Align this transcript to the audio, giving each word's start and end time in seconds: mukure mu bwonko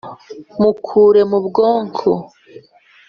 mukure 0.61 1.21
mu 1.29 1.39
bwonko 1.47 2.09